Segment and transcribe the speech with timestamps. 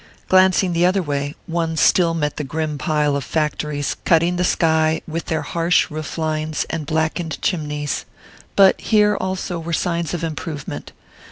[0.29, 5.03] Glancing the other way, one still met the grim pile of factories cutting the sky
[5.07, 8.03] with their harsh roof lines and blackened chimneys;
[8.55, 10.91] but here also were signs of improvement.